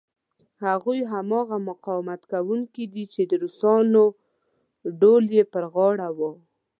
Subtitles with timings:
[0.65, 4.03] هغوی هماغه مقاومت کوونکي دي چې د روسانو
[4.99, 6.19] ډول یې پر غاړه و.